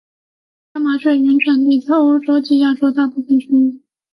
[0.73, 3.83] 家麻雀的原产地在欧洲及亚洲的大部份区域。